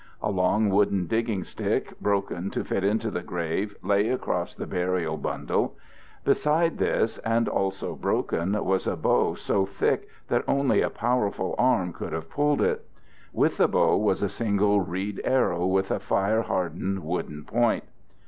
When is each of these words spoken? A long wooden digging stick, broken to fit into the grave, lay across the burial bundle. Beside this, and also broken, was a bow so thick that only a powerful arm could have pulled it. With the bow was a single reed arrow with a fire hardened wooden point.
A 0.19 0.31
long 0.31 0.69
wooden 0.69 1.05
digging 1.05 1.43
stick, 1.43 1.93
broken 1.99 2.49
to 2.49 2.63
fit 2.63 2.83
into 2.83 3.11
the 3.11 3.21
grave, 3.21 3.75
lay 3.83 4.09
across 4.09 4.55
the 4.55 4.65
burial 4.65 5.15
bundle. 5.15 5.77
Beside 6.25 6.79
this, 6.79 7.19
and 7.19 7.47
also 7.47 7.93
broken, 7.95 8.65
was 8.65 8.87
a 8.87 8.95
bow 8.95 9.35
so 9.35 9.63
thick 9.67 10.07
that 10.27 10.43
only 10.47 10.81
a 10.81 10.89
powerful 10.89 11.53
arm 11.59 11.93
could 11.93 12.13
have 12.13 12.31
pulled 12.31 12.63
it. 12.63 12.83
With 13.31 13.57
the 13.57 13.67
bow 13.67 13.95
was 13.95 14.23
a 14.23 14.27
single 14.29 14.81
reed 14.81 15.21
arrow 15.23 15.67
with 15.67 15.91
a 15.91 15.99
fire 15.99 16.41
hardened 16.41 17.03
wooden 17.03 17.43
point. 17.43 17.83